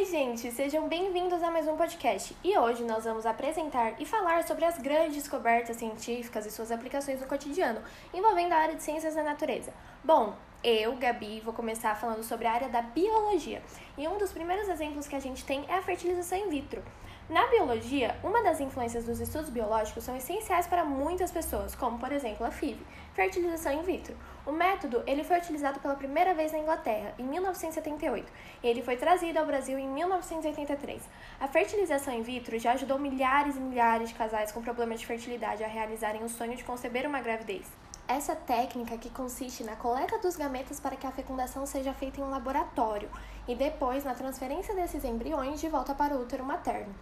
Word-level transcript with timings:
Oi, 0.00 0.06
gente, 0.06 0.50
sejam 0.50 0.88
bem-vindos 0.88 1.42
a 1.42 1.50
mais 1.50 1.68
um 1.68 1.76
podcast. 1.76 2.34
E 2.42 2.56
hoje 2.56 2.82
nós 2.84 3.04
vamos 3.04 3.26
apresentar 3.26 4.00
e 4.00 4.06
falar 4.06 4.44
sobre 4.44 4.64
as 4.64 4.78
grandes 4.78 5.16
descobertas 5.16 5.76
científicas 5.76 6.46
e 6.46 6.50
suas 6.50 6.72
aplicações 6.72 7.20
no 7.20 7.26
cotidiano, 7.26 7.82
envolvendo 8.14 8.54
a 8.54 8.56
área 8.56 8.76
de 8.76 8.82
ciências 8.82 9.14
da 9.14 9.22
natureza. 9.22 9.74
Bom, 10.02 10.34
eu, 10.64 10.96
Gabi, 10.96 11.40
vou 11.40 11.52
começar 11.52 11.94
falando 11.96 12.22
sobre 12.22 12.46
a 12.46 12.52
área 12.52 12.70
da 12.70 12.80
biologia. 12.80 13.62
E 13.98 14.08
um 14.08 14.16
dos 14.16 14.32
primeiros 14.32 14.70
exemplos 14.70 15.06
que 15.06 15.16
a 15.16 15.20
gente 15.20 15.44
tem 15.44 15.66
é 15.68 15.74
a 15.74 15.82
fertilização 15.82 16.38
in 16.38 16.48
vitro. 16.48 16.82
Na 17.30 17.46
biologia, 17.46 18.16
uma 18.24 18.42
das 18.42 18.58
influências 18.58 19.04
dos 19.04 19.20
estudos 19.20 19.50
biológicos 19.50 20.02
são 20.02 20.16
essenciais 20.16 20.66
para 20.66 20.84
muitas 20.84 21.30
pessoas, 21.30 21.76
como 21.76 21.96
por 21.96 22.10
exemplo 22.10 22.44
a 22.44 22.50
FIV, 22.50 22.84
fertilização 23.14 23.72
in 23.72 23.82
vitro. 23.84 24.16
O 24.44 24.50
método 24.50 25.00
ele 25.06 25.22
foi 25.22 25.38
utilizado 25.38 25.78
pela 25.78 25.94
primeira 25.94 26.34
vez 26.34 26.50
na 26.50 26.58
Inglaterra, 26.58 27.14
em 27.16 27.22
1978, 27.22 28.32
e 28.64 28.66
ele 28.66 28.82
foi 28.82 28.96
trazido 28.96 29.38
ao 29.38 29.46
Brasil 29.46 29.78
em 29.78 29.86
1983. 29.88 31.08
A 31.38 31.46
fertilização 31.46 32.12
in 32.12 32.22
vitro 32.22 32.58
já 32.58 32.72
ajudou 32.72 32.98
milhares 32.98 33.54
e 33.54 33.60
milhares 33.60 34.08
de 34.08 34.16
casais 34.16 34.50
com 34.50 34.60
problemas 34.60 34.98
de 34.98 35.06
fertilidade 35.06 35.62
a 35.62 35.68
realizarem 35.68 36.24
o 36.24 36.28
sonho 36.28 36.56
de 36.56 36.64
conceber 36.64 37.06
uma 37.06 37.20
gravidez. 37.20 37.64
Essa 38.08 38.34
técnica 38.34 38.98
que 38.98 39.08
consiste 39.08 39.62
na 39.62 39.76
coleta 39.76 40.18
dos 40.18 40.34
gametas 40.34 40.80
para 40.80 40.96
que 40.96 41.06
a 41.06 41.12
fecundação 41.12 41.64
seja 41.64 41.94
feita 41.94 42.20
em 42.20 42.24
um 42.24 42.30
laboratório 42.30 43.08
e 43.46 43.54
depois 43.54 44.02
na 44.02 44.14
transferência 44.14 44.74
desses 44.74 45.04
embriões 45.04 45.60
de 45.60 45.68
volta 45.68 45.94
para 45.94 46.16
o 46.16 46.22
útero 46.22 46.44
materno. 46.44 46.92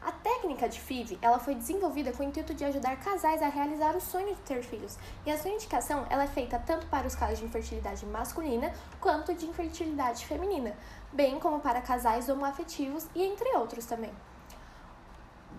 A 0.00 0.12
técnica 0.12 0.68
de 0.68 0.80
FIV 0.80 1.18
ela 1.20 1.38
foi 1.38 1.54
desenvolvida 1.54 2.12
com 2.12 2.22
o 2.22 2.26
intuito 2.26 2.54
de 2.54 2.64
ajudar 2.64 2.96
casais 2.96 3.42
a 3.42 3.48
realizar 3.48 3.96
o 3.96 4.00
sonho 4.00 4.34
de 4.34 4.40
ter 4.42 4.62
filhos, 4.62 4.96
e 5.26 5.30
a 5.30 5.36
sua 5.36 5.50
indicação 5.50 6.06
ela 6.08 6.24
é 6.24 6.28
feita 6.28 6.58
tanto 6.58 6.86
para 6.86 7.06
os 7.06 7.14
casos 7.14 7.38
de 7.40 7.44
infertilidade 7.44 8.06
masculina 8.06 8.72
quanto 9.00 9.34
de 9.34 9.46
infertilidade 9.46 10.24
feminina, 10.24 10.74
bem 11.12 11.38
como 11.40 11.60
para 11.60 11.82
casais 11.82 12.28
homoafetivos 12.28 13.06
e 13.14 13.24
entre 13.24 13.48
outros 13.56 13.86
também. 13.86 14.12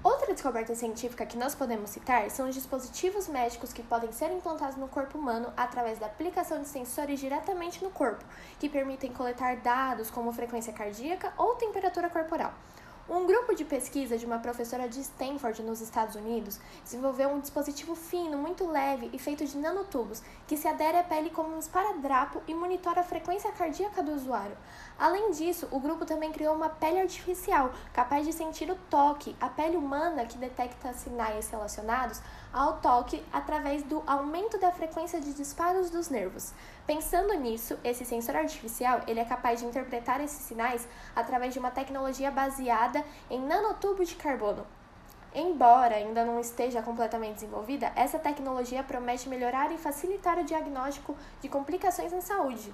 Outra 0.02 0.34
descoberta 0.34 0.74
científica 0.74 1.26
que 1.26 1.38
nós 1.38 1.54
podemos 1.54 1.90
citar 1.90 2.32
são 2.32 2.48
os 2.48 2.56
dispositivos 2.56 3.28
médicos 3.28 3.74
que 3.74 3.84
podem 3.84 4.14
ser 4.14 4.32
implantados 4.32 4.78
no 4.78 4.88
corpo 4.88 5.18
humano 5.18 5.52
através 5.58 6.00
da 6.00 6.06
aplicação 6.06 6.62
de 6.62 6.70
sensores 6.70 7.20
diretamente 7.20 7.84
no 7.84 7.90
corpo, 7.90 8.24
que 8.58 8.70
permitem 8.70 9.12
coletar 9.12 9.58
dados 9.58 10.10
como 10.10 10.32
frequência 10.32 10.72
cardíaca 10.72 11.34
ou 11.38 11.56
temperatura 11.56 12.10
corporal. 12.10 12.54
Um 13.10 13.26
grupo 13.26 13.56
de 13.56 13.66
pesquisa 13.66 14.20
de 14.20 14.26
uma 14.28 14.38
professora 14.38 14.88
de 14.88 15.02
Stanford, 15.02 15.64
nos 15.64 15.82
Estados 15.82 16.14
Unidos, 16.14 16.60
desenvolveu 16.84 17.30
um 17.30 17.40
dispositivo 17.40 17.96
fino, 17.96 18.38
muito 18.38 18.68
leve 18.68 19.10
e 19.12 19.18
feito 19.18 19.44
de 19.44 19.58
nanotubos, 19.58 20.22
que 20.46 20.56
se 20.56 20.68
adere 20.68 20.96
à 20.96 21.04
pele 21.04 21.32
como 21.32 21.56
um 21.56 21.58
esparadrapo 21.58 22.40
e 22.48 22.54
monitora 22.54 23.02
a 23.02 23.04
frequência 23.04 23.52
cardíaca 23.52 24.04
do 24.04 24.14
usuário. 24.14 24.56
Além 24.96 25.32
disso, 25.32 25.68
o 25.72 25.80
grupo 25.80 26.06
também 26.06 26.32
criou 26.32 26.54
uma 26.54 26.70
pele 26.70 27.00
artificial, 27.00 27.72
capaz 27.94 28.28
de 28.28 28.32
sentir 28.32 28.70
o 28.70 28.76
toque, 28.92 29.36
a 29.42 29.50
pele 29.50 29.76
humana 29.76 30.28
que 30.28 30.38
detecta 30.38 30.94
sinais 30.94 31.50
relacionados 31.50 32.22
ao 32.54 32.78
toque 32.78 33.24
através 33.34 33.82
do 33.82 34.04
aumento 34.06 34.60
da 34.60 34.72
frequência 34.72 35.20
de 35.20 35.34
disparos 35.34 35.90
dos 35.90 36.10
nervos. 36.10 36.54
Pensando 36.86 37.34
nisso, 37.36 37.78
esse 37.84 38.04
sensor 38.04 38.36
artificial 38.36 39.02
ele 39.08 39.20
é 39.20 39.26
capaz 39.26 39.60
de 39.60 39.66
interpretar 39.66 40.22
esses 40.22 40.42
sinais 40.42 40.88
através 41.16 41.54
de 41.54 41.60
uma 41.60 41.72
tecnologia 41.72 42.32
baseada 42.32 42.99
em 43.30 43.40
nanotubos 43.40 44.10
de 44.10 44.16
carbono. 44.16 44.66
Embora 45.34 45.96
ainda 45.96 46.26
não 46.26 46.40
esteja 46.40 46.82
completamente 46.82 47.36
desenvolvida, 47.36 47.92
essa 47.96 48.18
tecnologia 48.18 48.84
promete 48.84 49.30
melhorar 49.30 49.72
e 49.72 49.78
facilitar 49.78 50.40
o 50.40 50.44
diagnóstico 50.44 51.16
de 51.40 51.48
complicações 51.48 52.12
na 52.12 52.22
saúde. 52.22 52.74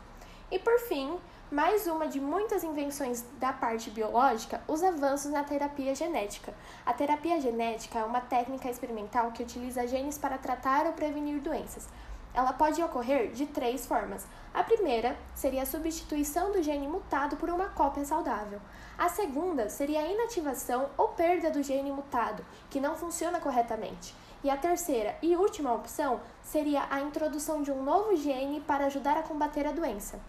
E 0.49 0.57
por 0.57 0.79
fim, 0.79 1.17
mais 1.51 1.85
uma 1.85 2.07
de 2.07 2.19
muitas 2.19 2.63
invenções 2.63 3.25
da 3.39 3.51
parte 3.51 3.89
biológica, 3.89 4.61
os 4.67 4.81
avanços 4.81 5.31
na 5.31 5.43
terapia 5.43 5.93
genética. 5.93 6.53
A 6.85 6.93
terapia 6.93 7.41
genética 7.41 7.99
é 7.99 8.03
uma 8.03 8.21
técnica 8.21 8.69
experimental 8.69 9.31
que 9.31 9.43
utiliza 9.43 9.87
genes 9.87 10.17
para 10.17 10.37
tratar 10.37 10.85
ou 10.85 10.93
prevenir 10.93 11.39
doenças. 11.41 11.87
Ela 12.35 12.51
pode 12.51 12.83
ocorrer 12.83 13.31
de 13.31 13.45
três 13.45 13.85
formas. 13.85 14.27
A 14.53 14.61
primeira 14.61 15.15
seria 15.33 15.63
a 15.63 15.65
substituição 15.65 16.51
do 16.51 16.61
gene 16.61 16.85
mutado 16.85 17.37
por 17.37 17.49
uma 17.49 17.69
cópia 17.69 18.03
saudável. 18.03 18.59
A 18.97 19.07
segunda 19.07 19.69
seria 19.69 20.01
a 20.01 20.11
inativação 20.11 20.89
ou 20.97 21.07
perda 21.09 21.49
do 21.49 21.63
gene 21.63 21.93
mutado, 21.93 22.45
que 22.69 22.81
não 22.81 22.93
funciona 22.93 23.39
corretamente. 23.39 24.13
E 24.43 24.49
a 24.49 24.57
terceira 24.57 25.17
e 25.21 25.33
última 25.33 25.73
opção 25.73 26.19
seria 26.43 26.85
a 26.89 26.99
introdução 26.99 27.63
de 27.63 27.71
um 27.71 27.81
novo 27.81 28.17
gene 28.17 28.59
para 28.59 28.87
ajudar 28.87 29.15
a 29.17 29.23
combater 29.23 29.65
a 29.65 29.71
doença. 29.71 30.19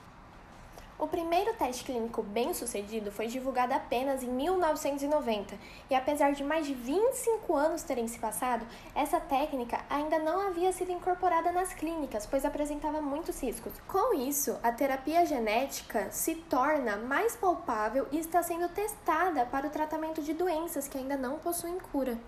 O 0.98 1.06
primeiro 1.06 1.52
teste 1.52 1.84
clínico 1.84 2.22
bem 2.22 2.54
sucedido 2.54 3.12
foi 3.12 3.26
divulgado 3.26 3.74
apenas 3.74 4.22
em 4.22 4.28
1990, 4.28 5.54
e 5.90 5.94
apesar 5.94 6.32
de 6.32 6.42
mais 6.42 6.66
de 6.66 6.72
25 6.72 7.54
anos 7.54 7.82
terem 7.82 8.08
se 8.08 8.18
passado, 8.18 8.66
essa 8.94 9.20
técnica 9.20 9.78
ainda 9.90 10.18
não 10.18 10.48
havia 10.48 10.72
sido 10.72 10.90
incorporada 10.90 11.52
nas 11.52 11.74
clínicas, 11.74 12.26
pois 12.26 12.46
apresentava 12.46 13.02
muitos 13.02 13.38
riscos. 13.42 13.74
Com 13.86 14.14
isso, 14.14 14.58
a 14.62 14.72
terapia 14.72 15.26
genética 15.26 16.10
se 16.10 16.34
torna 16.34 16.96
mais 16.96 17.36
palpável 17.36 18.06
e 18.10 18.18
está 18.18 18.42
sendo 18.42 18.68
testada 18.70 19.44
para 19.44 19.66
o 19.66 19.70
tratamento 19.70 20.22
de 20.22 20.32
doenças 20.32 20.88
que 20.88 20.96
ainda 20.96 21.16
não 21.16 21.38
possuem 21.38 21.78
cura. 21.92 22.18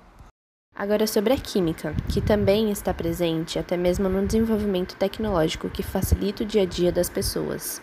Agora 0.74 1.06
sobre 1.06 1.32
a 1.32 1.38
química, 1.38 1.94
que 2.12 2.20
também 2.20 2.70
está 2.70 2.92
presente 2.92 3.58
até 3.58 3.78
mesmo 3.78 4.10
no 4.10 4.26
desenvolvimento 4.26 4.94
tecnológico 4.94 5.70
que 5.70 5.82
facilita 5.82 6.44
o 6.44 6.46
dia 6.46 6.62
a 6.62 6.66
dia 6.66 6.92
das 6.92 7.08
pessoas. 7.08 7.80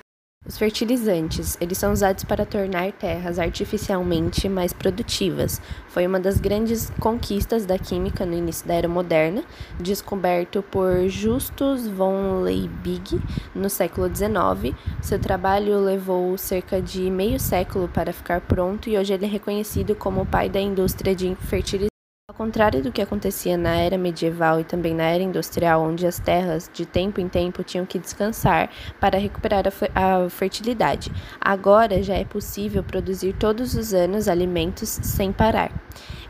Os 0.48 0.60
fertilizantes, 0.60 1.58
eles 1.60 1.76
são 1.76 1.92
usados 1.92 2.24
para 2.24 2.46
tornar 2.46 2.92
terras 2.92 3.40
artificialmente 3.40 4.48
mais 4.48 4.72
produtivas. 4.72 5.60
Foi 5.88 6.06
uma 6.06 6.20
das 6.20 6.40
grandes 6.40 6.92
conquistas 7.00 7.66
da 7.66 7.80
química 7.80 8.28
no 8.28 8.36
início 8.36 8.68
da 8.68 8.76
era 8.76 8.88
moderna, 8.88 9.44
descoberto 9.80 10.62
por 10.62 11.08
Justus 11.08 11.88
von 11.88 12.44
Liebig 12.46 13.20
no 13.56 13.72
século 13.72 14.08
XIX. 14.08 14.76
Seu 15.02 15.18
trabalho 15.18 15.80
levou 15.80 16.38
cerca 16.38 16.80
de 16.80 17.10
meio 17.10 17.40
século 17.40 17.88
para 17.88 18.14
ficar 18.14 18.40
pronto 18.42 18.88
e 18.88 19.00
hoje 19.00 19.14
ele 19.14 19.26
é 19.26 19.30
reconhecido 19.30 19.96
como 19.96 20.22
o 20.22 20.26
pai 20.28 20.48
da 20.48 20.62
indústria 20.62 21.16
de 21.16 21.34
fertilizantes. 21.36 21.95
Ao 22.36 22.46
contrário 22.46 22.84
do 22.84 22.92
que 22.92 23.02
acontecia 23.02 23.56
na 23.58 23.78
era 23.78 23.98
medieval 23.98 24.60
e 24.60 24.66
também 24.66 24.94
na 24.94 25.06
era 25.06 25.24
industrial, 25.24 25.82
onde 25.82 26.06
as 26.06 26.20
terras 26.20 26.70
de 26.74 26.86
tempo 26.86 27.22
em 27.22 27.30
tempo 27.30 27.64
tinham 27.64 27.86
que 27.86 27.98
descansar 27.98 28.70
para 29.00 29.18
recuperar 29.18 29.64
a 29.96 30.30
fertilidade, 30.30 31.10
agora 31.40 32.04
já 32.04 32.16
é 32.16 32.26
possível 32.26 32.84
produzir 32.84 33.32
todos 33.40 33.74
os 33.74 33.94
anos 33.94 34.28
alimentos 34.28 34.90
sem 34.90 35.32
parar. 35.32 35.72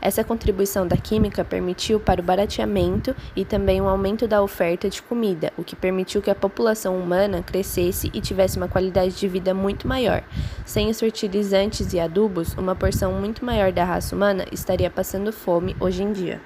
Essa 0.06 0.22
contribuição 0.22 0.86
da 0.86 0.96
química 0.96 1.44
permitiu 1.44 1.98
para 1.98 2.20
o 2.20 2.24
barateamento 2.24 3.12
e 3.34 3.44
também 3.44 3.80
um 3.80 3.88
aumento 3.88 4.28
da 4.28 4.40
oferta 4.40 4.88
de 4.88 5.02
comida, 5.02 5.52
o 5.58 5.64
que 5.64 5.74
permitiu 5.74 6.22
que 6.22 6.30
a 6.30 6.34
população 6.34 6.96
humana 6.96 7.42
crescesse 7.42 8.08
e 8.14 8.20
tivesse 8.20 8.56
uma 8.56 8.68
qualidade 8.68 9.16
de 9.16 9.26
vida 9.26 9.52
muito 9.52 9.88
maior. 9.88 10.22
Sem 10.64 10.88
os 10.88 11.00
fertilizantes 11.00 11.92
e 11.92 11.98
adubos, 11.98 12.54
uma 12.54 12.76
porção 12.76 13.14
muito 13.14 13.44
maior 13.44 13.72
da 13.72 13.82
raça 13.82 14.14
humana 14.14 14.44
estaria 14.52 14.88
passando 14.88 15.32
fome 15.32 15.74
hoje 15.80 16.04
em 16.04 16.12
dia. 16.12 16.40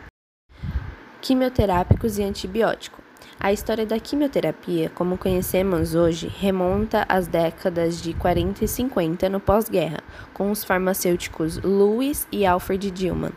Quimioterápicos 1.20 2.16
e 2.16 2.22
antibióticos. 2.22 2.99
A 3.42 3.54
história 3.54 3.86
da 3.86 3.98
quimioterapia, 3.98 4.90
como 4.94 5.16
conhecemos 5.16 5.94
hoje, 5.94 6.28
remonta 6.28 7.06
às 7.08 7.26
décadas 7.26 8.02
de 8.02 8.12
40 8.12 8.66
e 8.66 8.68
50 8.68 9.30
no 9.30 9.40
pós-guerra, 9.40 10.00
com 10.34 10.50
os 10.50 10.62
farmacêuticos 10.62 11.56
Lewis 11.56 12.28
e 12.30 12.44
Alfred 12.44 12.90
Dillman. 12.90 13.32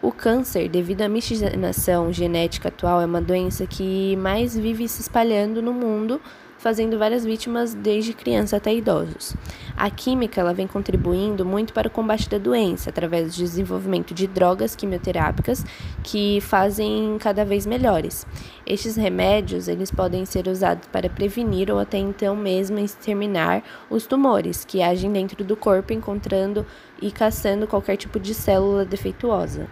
O 0.00 0.12
câncer, 0.12 0.68
devido 0.68 1.02
à 1.02 1.08
miscigenação 1.08 2.12
genética 2.12 2.68
atual, 2.68 3.00
é 3.00 3.04
uma 3.04 3.20
doença 3.20 3.66
que 3.66 4.14
mais 4.14 4.56
vive 4.56 4.86
se 4.86 5.00
espalhando 5.00 5.60
no 5.60 5.72
mundo 5.72 6.20
fazendo 6.62 6.96
várias 6.96 7.24
vítimas 7.24 7.74
desde 7.74 8.12
criança 8.12 8.56
até 8.56 8.72
idosos. 8.72 9.34
A 9.76 9.90
química 9.90 10.40
ela 10.40 10.54
vem 10.54 10.68
contribuindo 10.68 11.44
muito 11.44 11.72
para 11.72 11.88
o 11.88 11.90
combate 11.90 12.30
da 12.30 12.38
doença 12.38 12.88
através 12.88 13.34
do 13.34 13.38
desenvolvimento 13.38 14.14
de 14.14 14.28
drogas 14.28 14.76
quimioterápicas 14.76 15.66
que 16.04 16.40
fazem 16.40 17.16
cada 17.18 17.44
vez 17.44 17.66
melhores. 17.66 18.24
Estes 18.64 18.94
remédios 18.94 19.66
eles 19.66 19.90
podem 19.90 20.24
ser 20.24 20.46
usados 20.46 20.86
para 20.86 21.10
prevenir 21.10 21.68
ou 21.68 21.80
até 21.80 21.98
então 21.98 22.36
mesmo 22.36 22.78
exterminar 22.78 23.64
os 23.90 24.06
tumores 24.06 24.64
que 24.64 24.80
agem 24.80 25.10
dentro 25.10 25.42
do 25.42 25.56
corpo, 25.56 25.92
encontrando 25.92 26.64
e 27.00 27.10
caçando 27.10 27.66
qualquer 27.66 27.96
tipo 27.96 28.20
de 28.20 28.32
célula 28.34 28.84
defeituosa. 28.84 29.66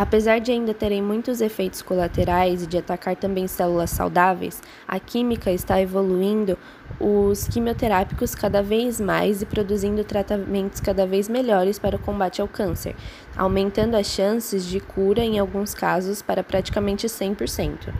Apesar 0.00 0.38
de 0.38 0.52
ainda 0.52 0.72
terem 0.72 1.02
muitos 1.02 1.40
efeitos 1.40 1.82
colaterais 1.82 2.62
e 2.62 2.68
de 2.68 2.78
atacar 2.78 3.16
também 3.16 3.48
células 3.48 3.90
saudáveis, 3.90 4.62
a 4.86 5.00
química 5.00 5.50
está 5.50 5.82
evoluindo 5.82 6.56
os 7.00 7.48
quimioterápicos 7.48 8.32
cada 8.32 8.62
vez 8.62 9.00
mais 9.00 9.42
e 9.42 9.46
produzindo 9.46 10.04
tratamentos 10.04 10.80
cada 10.80 11.04
vez 11.04 11.28
melhores 11.28 11.80
para 11.80 11.96
o 11.96 11.98
combate 11.98 12.40
ao 12.40 12.46
câncer, 12.46 12.94
aumentando 13.36 13.96
as 13.96 14.06
chances 14.06 14.64
de 14.64 14.78
cura 14.78 15.20
em 15.20 15.40
alguns 15.40 15.74
casos 15.74 16.22
para 16.22 16.44
praticamente 16.44 17.08
100%. 17.08 17.92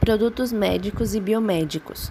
Produtos 0.00 0.52
médicos 0.52 1.14
e 1.14 1.20
biomédicos. 1.20 2.10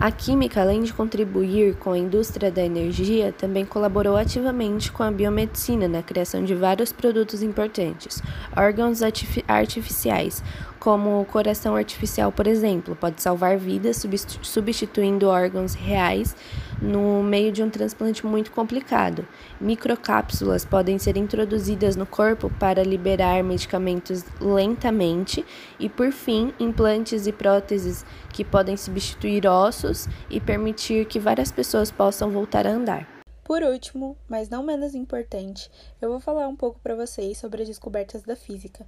A 0.00 0.12
química, 0.12 0.60
além 0.60 0.84
de 0.84 0.92
contribuir 0.92 1.74
com 1.74 1.90
a 1.90 1.98
indústria 1.98 2.52
da 2.52 2.64
energia, 2.64 3.34
também 3.36 3.64
colaborou 3.64 4.16
ativamente 4.16 4.92
com 4.92 5.02
a 5.02 5.10
biomedicina 5.10 5.88
na 5.88 6.04
criação 6.04 6.44
de 6.44 6.54
vários 6.54 6.92
produtos 6.92 7.42
importantes, 7.42 8.22
órgãos 8.56 9.00
artificiais, 9.48 10.40
como 10.78 11.20
o 11.20 11.24
coração 11.24 11.74
artificial, 11.74 12.30
por 12.30 12.46
exemplo, 12.46 12.94
pode 12.94 13.20
salvar 13.20 13.58
vidas 13.58 14.06
substituindo 14.40 15.26
órgãos 15.26 15.74
reais 15.74 16.36
no 16.80 17.22
meio 17.22 17.52
de 17.52 17.62
um 17.62 17.70
transplante 17.70 18.24
muito 18.26 18.50
complicado. 18.50 19.26
Microcápsulas 19.60 20.64
podem 20.64 20.98
ser 20.98 21.16
introduzidas 21.16 21.96
no 21.96 22.06
corpo 22.06 22.50
para 22.58 22.82
liberar 22.82 23.42
medicamentos 23.42 24.24
lentamente 24.40 25.44
e, 25.78 25.88
por 25.88 26.12
fim, 26.12 26.52
implantes 26.58 27.26
e 27.26 27.32
próteses 27.32 28.04
que 28.32 28.44
podem 28.44 28.76
substituir 28.76 29.46
ossos 29.46 30.06
e 30.30 30.40
permitir 30.40 31.06
que 31.06 31.18
várias 31.18 31.50
pessoas 31.50 31.90
possam 31.90 32.30
voltar 32.30 32.66
a 32.66 32.70
andar. 32.70 33.06
Por 33.44 33.62
último, 33.62 34.16
mas 34.28 34.50
não 34.50 34.62
menos 34.62 34.94
importante, 34.94 35.70
eu 36.02 36.10
vou 36.10 36.20
falar 36.20 36.46
um 36.48 36.54
pouco 36.54 36.78
para 36.80 36.94
vocês 36.94 37.38
sobre 37.38 37.62
as 37.62 37.68
descobertas 37.68 38.22
da 38.22 38.36
física. 38.36 38.84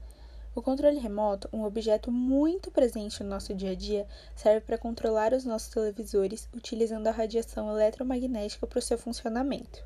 O 0.52 0.60
controle 0.60 0.98
remoto, 0.98 1.48
um 1.52 1.62
objeto 1.62 2.10
muito 2.10 2.72
presente 2.72 3.22
no 3.22 3.30
nosso 3.30 3.54
dia 3.54 3.70
a 3.70 3.74
dia, 3.74 4.04
serve 4.34 4.60
para 4.60 4.76
controlar 4.76 5.32
os 5.32 5.44
nossos 5.44 5.68
televisores 5.68 6.48
utilizando 6.52 7.06
a 7.06 7.12
radiação 7.12 7.70
eletromagnética 7.70 8.66
para 8.66 8.80
o 8.80 8.82
seu 8.82 8.98
funcionamento. 8.98 9.84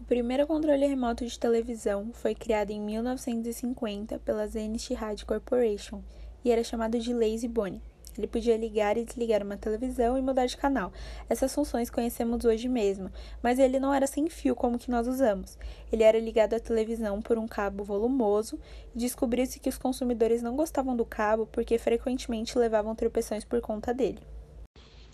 O 0.00 0.04
primeiro 0.04 0.46
controle 0.46 0.86
remoto 0.86 1.26
de 1.26 1.38
televisão 1.38 2.10
foi 2.14 2.34
criado 2.34 2.70
em 2.70 2.80
1950 2.80 4.18
pela 4.20 4.46
Zenith 4.46 4.94
Radio 4.94 5.26
Corporation 5.26 6.02
e 6.42 6.50
era 6.50 6.64
chamado 6.64 6.98
de 6.98 7.12
Lazy 7.12 7.46
Bonnie. 7.46 7.82
Ele 8.18 8.26
podia 8.26 8.56
ligar 8.56 8.98
e 8.98 9.04
desligar 9.04 9.42
uma 9.44 9.56
televisão 9.56 10.18
e 10.18 10.20
mudar 10.20 10.46
de 10.46 10.56
canal. 10.56 10.92
Essas 11.28 11.54
funções 11.54 11.88
conhecemos 11.88 12.44
hoje 12.44 12.68
mesmo, 12.68 13.10
mas 13.40 13.60
ele 13.60 13.78
não 13.78 13.94
era 13.94 14.08
sem 14.08 14.28
fio 14.28 14.56
como 14.56 14.78
que 14.78 14.90
nós 14.90 15.06
usamos. 15.06 15.56
Ele 15.92 16.02
era 16.02 16.18
ligado 16.18 16.54
à 16.54 16.60
televisão 16.60 17.22
por 17.22 17.38
um 17.38 17.46
cabo 17.46 17.84
volumoso 17.84 18.58
e 18.94 18.98
descobriu-se 18.98 19.60
que 19.60 19.68
os 19.68 19.78
consumidores 19.78 20.42
não 20.42 20.56
gostavam 20.56 20.96
do 20.96 21.04
cabo 21.04 21.46
porque 21.46 21.78
frequentemente 21.78 22.58
levavam 22.58 22.94
tropeções 22.94 23.44
por 23.44 23.60
conta 23.60 23.94
dele. 23.94 24.20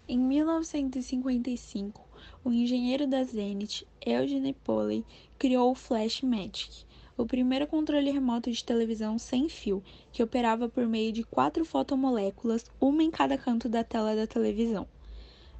Em 0.09 0.19
1955, 0.19 2.03
o 2.43 2.51
engenheiro 2.51 3.06
da 3.06 3.23
Zenith, 3.23 3.87
Eugene 4.05 4.53
Poley, 4.53 5.05
criou 5.39 5.71
o 5.71 5.75
Flash 5.75 6.23
Magic 6.23 6.85
o 7.16 7.25
primeiro 7.25 7.66
controle 7.66 8.11
remoto 8.11 8.50
de 8.50 8.64
televisão 8.64 9.19
sem 9.19 9.49
fio, 9.49 9.82
que 10.12 10.22
operava 10.22 10.69
por 10.69 10.87
meio 10.87 11.12
de 11.12 11.22
quatro 11.22 11.64
fotomoléculas, 11.64 12.64
uma 12.81 13.02
em 13.02 13.11
cada 13.11 13.38
canto 13.38 13.69
da 13.69 13.84
tela 13.84 14.16
da 14.16 14.26
televisão. 14.26 14.87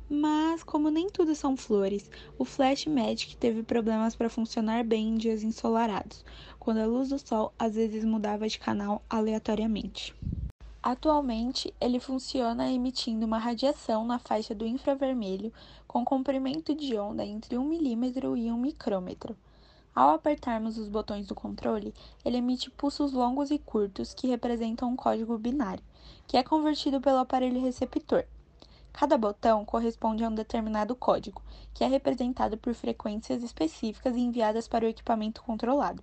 Mas, 0.09 0.63
como 0.63 0.91
nem 0.91 1.09
tudo 1.09 1.35
são 1.35 1.57
flores, 1.57 2.11
o 2.39 2.45
Flash 2.45 2.87
Magic 2.87 3.37
teve 3.37 3.63
problemas 3.63 4.15
para 4.15 4.29
funcionar 4.29 4.85
bem 4.85 5.09
em 5.09 5.15
dias 5.17 5.43
ensolarados, 5.43 6.25
quando 6.59 6.79
a 6.79 6.87
luz 6.87 7.09
do 7.09 7.19
sol 7.19 7.53
às 7.59 7.75
vezes 7.75 8.05
mudava 8.05 8.47
de 8.47 8.59
canal 8.59 9.03
aleatoriamente. 9.09 10.15
Atualmente, 10.83 11.73
ele 11.81 11.99
funciona 11.99 12.71
emitindo 12.71 13.25
uma 13.25 13.39
radiação 13.39 14.05
na 14.05 14.19
faixa 14.19 14.55
do 14.55 14.67
infravermelho 14.67 15.51
com 15.89 16.05
comprimento 16.05 16.75
de 16.75 16.99
onda 16.99 17.25
entre 17.25 17.57
1 17.57 17.65
milímetro 17.65 18.37
e 18.37 18.53
1 18.53 18.59
micrômetro. 18.59 19.35
Ao 19.95 20.11
apertarmos 20.11 20.77
os 20.77 20.89
botões 20.89 21.25
do 21.27 21.37
controle, 21.37 21.95
ele 22.25 22.39
emite 22.39 22.69
pulsos 22.69 23.13
longos 23.13 23.53
e 23.53 23.59
curtos 23.61 24.13
que 24.13 24.27
representam 24.27 24.91
um 24.91 24.97
código 24.97 25.39
binário, 25.39 25.85
que 26.27 26.37
é 26.37 26.43
convertido 26.43 27.01
pelo 27.01 27.19
aparelho 27.19 27.63
receptor. 27.63 28.25
Cada 28.93 29.17
botão 29.17 29.65
corresponde 29.65 30.25
a 30.25 30.29
um 30.29 30.35
determinado 30.35 30.97
código, 30.97 31.41
que 31.73 31.85
é 31.85 31.87
representado 31.87 32.59
por 32.59 32.75
frequências 32.75 33.43
específicas 33.45 34.17
enviadas 34.17 34.67
para 34.67 34.85
o 34.85 34.89
equipamento 34.89 35.43
controlado. 35.45 36.03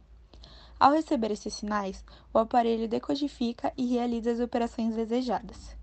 Ao 0.79 0.93
receber 0.93 1.31
esses 1.31 1.53
sinais, 1.53 2.05
o 2.33 2.39
aparelho 2.39 2.87
decodifica 2.87 3.73
e 3.77 3.85
realiza 3.87 4.31
as 4.31 4.39
operações 4.39 4.95
desejadas. 4.95 5.80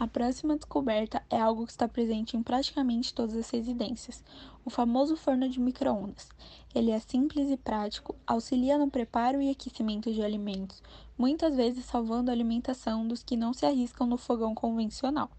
A 0.00 0.06
próxima 0.08 0.56
descoberta 0.56 1.22
é 1.30 1.40
algo 1.40 1.64
que 1.64 1.70
está 1.70 1.86
presente 1.86 2.36
em 2.36 2.42
praticamente 2.42 3.14
todas 3.14 3.36
as 3.36 3.50
residências: 3.50 4.24
o 4.64 4.70
famoso 4.70 5.16
forno 5.16 5.48
de 5.48 5.60
microondas. 5.60 6.28
Ele 6.74 6.90
é 6.90 6.98
simples 6.98 7.50
e 7.50 7.56
prático, 7.56 8.14
auxilia 8.26 8.78
no 8.78 8.90
preparo 8.90 9.40
e 9.40 9.50
aquecimento 9.50 10.12
de 10.12 10.22
alimentos, 10.22 10.82
muitas 11.16 11.54
vezes 11.54 11.84
salvando 11.84 12.30
a 12.30 12.34
alimentação 12.34 13.06
dos 13.06 13.22
que 13.22 13.36
não 13.36 13.52
se 13.52 13.66
arriscam 13.66 14.06
no 14.06 14.16
fogão 14.16 14.54
convencional. 14.54 15.30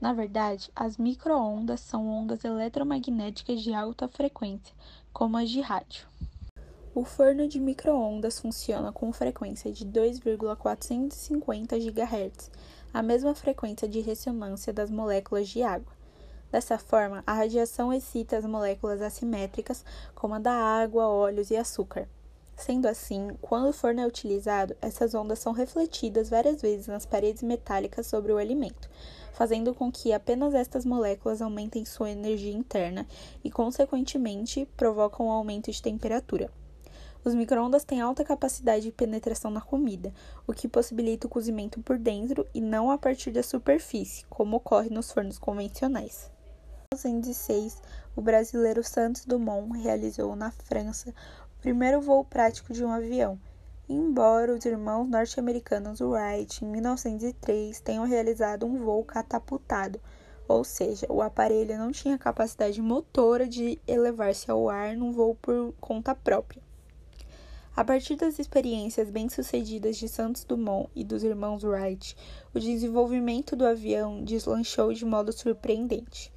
Na 0.00 0.14
verdade, 0.14 0.70
as 0.74 0.96
microondas 0.96 1.80
são 1.80 2.08
ondas 2.08 2.42
eletromagnéticas 2.42 3.60
de 3.60 3.74
alta 3.74 4.08
frequência, 4.08 4.74
como 5.12 5.36
as 5.36 5.50
de 5.50 5.60
rádio. 5.60 6.08
O 6.94 7.04
forno 7.04 7.46
de 7.46 7.60
microondas 7.60 8.40
funciona 8.40 8.90
com 8.90 9.12
frequência 9.12 9.70
de 9.70 9.84
2,450 9.84 11.78
GHz 11.78 12.50
a 12.92 13.02
mesma 13.02 13.34
frequência 13.34 13.88
de 13.88 14.00
ressonância 14.00 14.72
das 14.72 14.90
moléculas 14.90 15.48
de 15.48 15.62
água. 15.62 15.92
Dessa 16.50 16.78
forma, 16.78 17.22
a 17.26 17.32
radiação 17.32 17.92
excita 17.92 18.36
as 18.36 18.44
moléculas 18.44 19.00
assimétricas, 19.00 19.84
como 20.14 20.34
a 20.34 20.38
da 20.38 20.52
água, 20.52 21.08
óleos 21.08 21.50
e 21.50 21.56
açúcar. 21.56 22.08
Sendo 22.56 22.86
assim, 22.86 23.30
quando 23.40 23.68
o 23.68 23.72
forno 23.72 24.00
é 24.00 24.06
utilizado, 24.06 24.76
essas 24.82 25.14
ondas 25.14 25.38
são 25.38 25.52
refletidas 25.52 26.28
várias 26.28 26.60
vezes 26.60 26.88
nas 26.88 27.06
paredes 27.06 27.42
metálicas 27.42 28.06
sobre 28.06 28.32
o 28.32 28.36
alimento, 28.36 28.90
fazendo 29.32 29.72
com 29.72 29.90
que 29.90 30.12
apenas 30.12 30.52
estas 30.52 30.84
moléculas 30.84 31.40
aumentem 31.40 31.84
sua 31.84 32.10
energia 32.10 32.52
interna 32.52 33.06
e, 33.42 33.50
consequentemente, 33.50 34.68
provocam 34.76 35.26
um 35.26 35.30
aumento 35.30 35.70
de 35.70 35.80
temperatura. 35.80 36.50
Os 37.22 37.34
microondas 37.34 37.84
têm 37.84 38.00
alta 38.00 38.24
capacidade 38.24 38.84
de 38.84 38.92
penetração 38.92 39.50
na 39.50 39.60
comida, 39.60 40.10
o 40.46 40.54
que 40.54 40.66
possibilita 40.66 41.26
o 41.26 41.30
cozimento 41.30 41.78
por 41.82 41.98
dentro 41.98 42.46
e 42.54 42.62
não 42.62 42.90
a 42.90 42.96
partir 42.96 43.30
da 43.30 43.42
superfície, 43.42 44.24
como 44.30 44.56
ocorre 44.56 44.88
nos 44.88 45.12
fornos 45.12 45.38
convencionais. 45.38 46.30
Em 46.94 46.96
1906, 46.96 47.82
o 48.16 48.22
brasileiro 48.22 48.82
Santos 48.82 49.26
Dumont 49.26 49.78
realizou 49.78 50.34
na 50.34 50.50
França 50.50 51.10
o 51.58 51.60
primeiro 51.60 52.00
voo 52.00 52.24
prático 52.24 52.72
de 52.72 52.82
um 52.82 52.90
avião, 52.90 53.38
embora 53.86 54.54
os 54.54 54.64
irmãos 54.64 55.06
norte-americanos 55.06 56.00
Wright, 56.00 56.64
em 56.64 56.68
1903, 56.68 57.80
tenham 57.80 58.06
realizado 58.06 58.64
um 58.64 58.78
voo 58.78 59.04
catapultado, 59.04 60.00
ou 60.48 60.64
seja, 60.64 61.06
o 61.10 61.20
aparelho 61.20 61.76
não 61.76 61.92
tinha 61.92 62.16
capacidade 62.16 62.80
motora 62.80 63.46
de 63.46 63.78
elevar-se 63.86 64.50
ao 64.50 64.70
ar 64.70 64.96
num 64.96 65.12
voo 65.12 65.34
por 65.34 65.74
conta 65.78 66.14
própria. 66.14 66.69
A 67.80 67.84
partir 67.84 68.14
das 68.14 68.38
experiências 68.38 69.08
bem-sucedidas 69.08 69.96
de 69.96 70.06
Santos 70.06 70.44
Dumont 70.44 70.90
e 70.94 71.02
dos 71.02 71.24
irmãos 71.24 71.64
Wright, 71.64 72.14
o 72.52 72.60
desenvolvimento 72.60 73.56
do 73.56 73.64
avião 73.64 74.22
deslanchou 74.22 74.92
de 74.92 75.02
modo 75.06 75.32
surpreendente. 75.32 76.30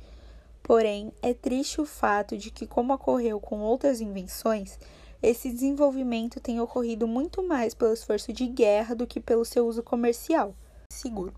Porém, 0.64 1.12
é 1.22 1.34
triste 1.34 1.82
o 1.82 1.86
fato 1.86 2.38
de 2.38 2.50
que, 2.50 2.66
como 2.66 2.94
ocorreu 2.94 3.42
com 3.42 3.60
outras 3.60 4.00
invenções, 4.00 4.80
esse 5.22 5.52
desenvolvimento 5.52 6.40
tem 6.40 6.62
ocorrido 6.62 7.06
muito 7.10 7.44
mais 7.44 7.74
pelo 7.74 7.92
esforço 7.92 8.32
de 8.32 8.48
guerra 8.48 8.96
do 8.96 9.06
que 9.06 9.20
pelo 9.20 9.44
seu 9.44 9.68
uso 9.68 9.84
comercial. 9.84 10.56
Seguro. 10.94 11.34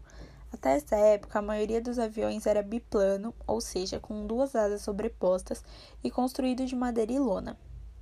Até 0.54 0.76
essa 0.76 0.96
época, 0.96 1.40
a 1.40 1.42
maioria 1.42 1.82
dos 1.82 1.98
aviões 1.98 2.46
era 2.46 2.62
biplano, 2.62 3.34
ou 3.48 3.60
seja, 3.60 4.00
com 4.00 4.28
duas 4.28 4.56
asas 4.56 4.84
sobrepostas 4.84 5.64
e 6.04 6.12
construído 6.12 6.64
de 6.64 6.76
madeira 6.76 7.12
e 7.12 7.18
lona. 7.18 7.58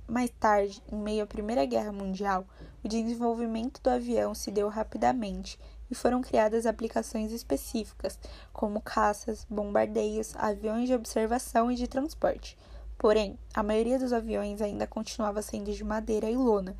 Mais 0.06 0.30
tarde, 0.38 0.82
em 0.92 0.96
meio 0.96 1.24
à 1.24 1.26
Primeira 1.26 1.64
Guerra 1.64 1.90
Mundial, 1.90 2.46
o 2.84 2.88
desenvolvimento 2.88 3.80
do 3.82 3.88
avião 3.88 4.34
se 4.34 4.50
deu 4.50 4.68
rapidamente 4.68 5.58
e 5.90 5.94
foram 5.94 6.20
criadas 6.20 6.66
aplicações 6.66 7.32
específicas, 7.32 8.18
como 8.52 8.82
caças, 8.82 9.46
bombardeios, 9.48 10.36
aviões 10.36 10.88
de 10.88 10.94
observação 10.94 11.72
e 11.72 11.74
de 11.74 11.88
transporte. 11.88 12.54
Porém, 12.98 13.38
a 13.54 13.62
maioria 13.62 13.98
dos 13.98 14.12
aviões 14.12 14.60
ainda 14.60 14.86
continuava 14.86 15.40
sendo 15.40 15.72
de 15.72 15.82
madeira 15.82 16.30
e 16.30 16.36
lona, 16.36 16.76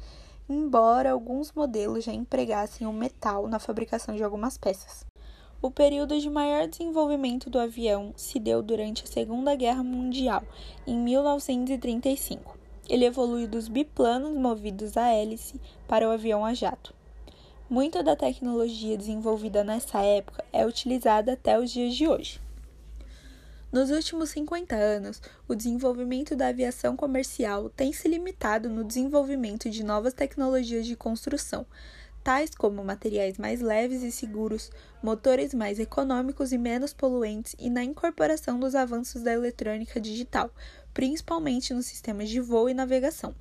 embora 0.46 1.10
alguns 1.10 1.50
modelos 1.50 2.04
já 2.04 2.12
empregassem 2.12 2.86
o 2.86 2.92
metal 2.92 3.48
na 3.48 3.58
fabricação 3.58 4.14
de 4.14 4.22
algumas 4.22 4.58
peças. 4.58 5.06
O 5.62 5.70
período 5.70 6.20
de 6.20 6.28
maior 6.28 6.68
desenvolvimento 6.68 7.48
do 7.48 7.58
avião 7.58 8.12
se 8.16 8.38
deu 8.38 8.62
durante 8.62 9.04
a 9.04 9.06
Segunda 9.06 9.54
Guerra 9.54 9.82
Mundial, 9.82 10.42
em 10.86 10.98
1935 10.98 12.63
ele 12.88 13.04
evolui 13.04 13.46
dos 13.46 13.68
biplanos 13.68 14.36
movidos 14.36 14.96
a 14.96 15.08
hélice 15.08 15.60
para 15.88 16.08
o 16.08 16.10
avião 16.10 16.44
a 16.44 16.54
jato. 16.54 16.94
Muita 17.68 18.02
da 18.02 18.14
tecnologia 18.14 18.96
desenvolvida 18.96 19.64
nessa 19.64 20.00
época 20.02 20.44
é 20.52 20.66
utilizada 20.66 21.32
até 21.32 21.58
os 21.58 21.70
dias 21.70 21.94
de 21.94 22.06
hoje. 22.06 22.40
Nos 23.72 23.90
últimos 23.90 24.30
50 24.30 24.76
anos, 24.76 25.20
o 25.48 25.54
desenvolvimento 25.54 26.36
da 26.36 26.48
aviação 26.48 26.96
comercial 26.96 27.68
tem 27.70 27.92
se 27.92 28.06
limitado 28.06 28.68
no 28.68 28.84
desenvolvimento 28.84 29.68
de 29.68 29.82
novas 29.82 30.14
tecnologias 30.14 30.86
de 30.86 30.94
construção, 30.94 31.66
tais 32.24 32.54
como 32.54 32.82
materiais 32.82 33.36
mais 33.36 33.60
leves 33.60 34.02
e 34.02 34.10
seguros, 34.10 34.70
motores 35.02 35.52
mais 35.52 35.78
econômicos 35.78 36.52
e 36.52 36.58
menos 36.58 36.94
poluentes, 36.94 37.54
e 37.58 37.68
na 37.68 37.84
incorporação 37.84 38.58
dos 38.58 38.74
avanços 38.74 39.22
da 39.22 39.32
eletrônica 39.32 40.00
digital, 40.00 40.50
principalmente 40.94 41.74
nos 41.74 41.84
sistemas 41.84 42.30
de 42.30 42.40
voo 42.40 42.70
e 42.70 42.74
navegação. 42.74 43.34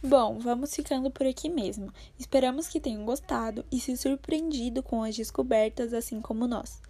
Bom, 0.00 0.38
vamos 0.38 0.72
ficando 0.72 1.10
por 1.10 1.26
aqui 1.26 1.48
mesmo. 1.48 1.92
Esperamos 2.16 2.68
que 2.68 2.78
tenham 2.78 3.04
gostado 3.04 3.64
e 3.70 3.80
se 3.80 3.96
surpreendido 3.96 4.80
com 4.80 5.02
as 5.02 5.16
descobertas, 5.16 5.92
assim 5.92 6.20
como 6.20 6.46
nós. 6.46 6.80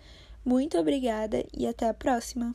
Muito 0.45 0.77
obrigada 0.77 1.43
e 1.57 1.67
até 1.67 1.89
a 1.89 1.95
próxima! 1.95 2.55